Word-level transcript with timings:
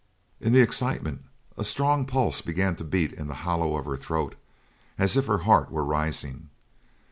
In 0.39 0.51
the 0.51 0.63
excitement 0.63 1.25
a 1.59 1.63
strong 1.63 2.07
pulse 2.07 2.41
began 2.41 2.75
to 2.77 2.83
beat 2.83 3.13
in 3.13 3.27
the 3.27 3.35
hollow 3.45 3.77
of 3.77 3.85
her 3.85 3.95
throat, 3.97 4.33
as 4.97 5.15
if 5.15 5.27
her 5.27 5.37
heart 5.45 5.69
were 5.69 5.85
rising. 5.85 6.49